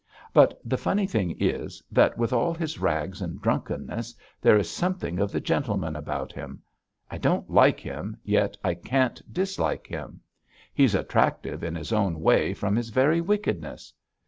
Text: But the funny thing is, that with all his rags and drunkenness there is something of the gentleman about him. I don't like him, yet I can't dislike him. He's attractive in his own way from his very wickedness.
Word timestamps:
But 0.33 0.59
the 0.67 0.79
funny 0.79 1.05
thing 1.05 1.37
is, 1.39 1.83
that 1.91 2.17
with 2.17 2.33
all 2.33 2.55
his 2.55 2.79
rags 2.79 3.21
and 3.21 3.39
drunkenness 3.39 4.15
there 4.41 4.57
is 4.57 4.67
something 4.67 5.19
of 5.19 5.31
the 5.31 5.39
gentleman 5.39 5.95
about 5.95 6.33
him. 6.33 6.63
I 7.11 7.19
don't 7.19 7.47
like 7.51 7.79
him, 7.79 8.17
yet 8.23 8.57
I 8.63 8.73
can't 8.73 9.21
dislike 9.31 9.85
him. 9.85 10.21
He's 10.73 10.95
attractive 10.95 11.63
in 11.63 11.75
his 11.75 11.93
own 11.93 12.19
way 12.19 12.55
from 12.55 12.75
his 12.75 12.89
very 12.89 13.21
wickedness. 13.21 13.93